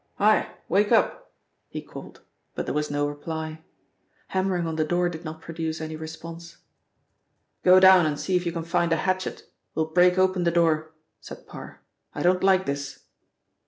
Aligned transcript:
"Hi! 0.15 0.51
Wake 0.67 0.91
up!" 0.91 1.31
he 1.69 1.79
called, 1.79 2.21
but 2.55 2.65
there 2.65 2.73
was 2.73 2.89
no 2.89 3.07
reply. 3.07 3.63
Hammering 4.29 4.65
on 4.65 4.75
the 4.75 4.83
door 4.83 5.09
did 5.09 5.23
not 5.23 5.43
produce 5.43 5.79
any 5.79 5.95
response. 5.95 6.57
"Go 7.61 7.79
down 7.79 8.07
and 8.07 8.19
see 8.19 8.35
if 8.35 8.43
you 8.43 8.51
can 8.51 8.63
find 8.63 8.91
a 8.91 8.95
hatchet, 8.95 9.43
we'll 9.75 9.85
break 9.85 10.17
open 10.17 10.43
the 10.43 10.49
door," 10.49 10.95
said 11.19 11.45
Parr. 11.45 11.83
"I 12.15 12.23
don't 12.23 12.43
like 12.43 12.65
this." 12.65 13.01